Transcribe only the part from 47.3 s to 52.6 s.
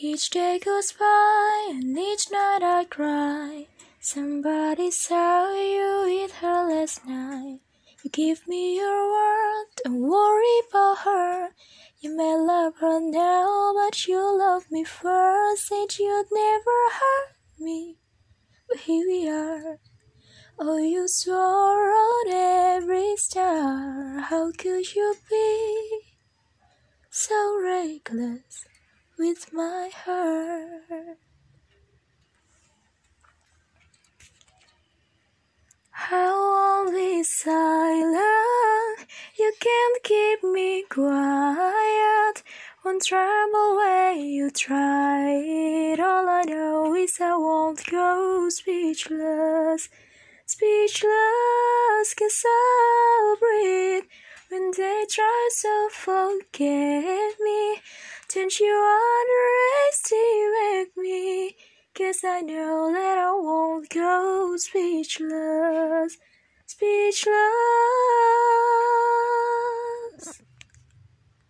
won't go speechless. Speechless, cause